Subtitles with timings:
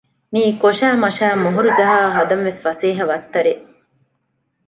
[0.33, 3.63] މީ ކޮށައި މަށައި މޮހޮރުޖަހާ ހަދަން ވެސް ފަސޭހަ ވައްތަރެއް